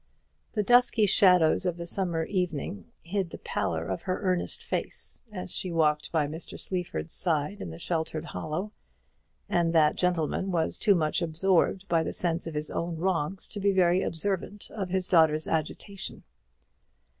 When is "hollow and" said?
8.25-9.73